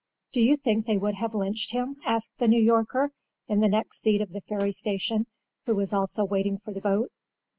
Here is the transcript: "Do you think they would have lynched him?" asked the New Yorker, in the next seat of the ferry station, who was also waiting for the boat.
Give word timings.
"Do 0.33 0.41
you 0.41 0.57
think 0.57 0.87
they 0.87 0.97
would 0.97 1.13
have 1.13 1.35
lynched 1.35 1.73
him?" 1.73 1.97
asked 2.03 2.35
the 2.39 2.47
New 2.47 2.59
Yorker, 2.59 3.11
in 3.47 3.59
the 3.59 3.67
next 3.67 3.99
seat 4.01 4.19
of 4.19 4.31
the 4.31 4.41
ferry 4.41 4.71
station, 4.71 5.27
who 5.67 5.75
was 5.75 5.93
also 5.93 6.25
waiting 6.25 6.57
for 6.57 6.71
the 6.73 6.81
boat. 6.81 7.11